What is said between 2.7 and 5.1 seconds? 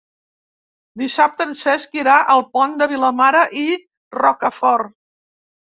de Vilomara i Rocafort.